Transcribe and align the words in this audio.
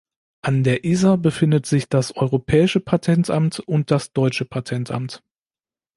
An 0.41 0.63
der 0.63 0.83
Isar 0.83 1.15
befinden 1.19 1.63
sich 1.63 1.87
das 1.87 2.15
Europäische 2.15 2.79
Patentamt 2.79 3.59
und 3.59 3.91
das 3.91 4.13
Deutsche 4.13 4.45
Patentamt. 4.45 5.21